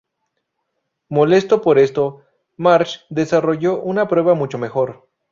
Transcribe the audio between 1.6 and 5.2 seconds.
por esto, Marsh desarrolló una prueba mucho mejor.